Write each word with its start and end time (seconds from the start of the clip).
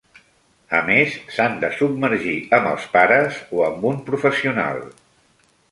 A 0.77 0.79
més, 0.87 1.17
s'han 1.35 1.59
de 1.65 1.69
submergir 1.81 2.35
amb 2.59 2.73
els 2.73 2.89
pares 2.97 3.41
o 3.59 3.65
amb 3.71 3.89
un 3.93 4.05
professional. 4.11 4.87